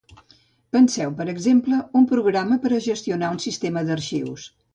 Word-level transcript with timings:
Penseu, 0.77 1.11
per 1.19 1.27
exemple, 1.33 1.81
un 1.99 2.07
programa 2.13 2.59
per 2.65 2.73
a 2.79 2.81
gestionar 2.87 3.31
un 3.37 3.39
sistema 3.45 3.87
d'arxius. 3.93 4.49